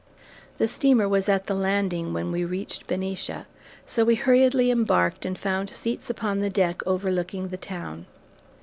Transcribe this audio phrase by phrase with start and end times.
[0.57, 3.45] The steamer was at the landing when we reached Benicia
[3.85, 8.07] so we hurriedly embarked and found seats upon the deck overlooking the town.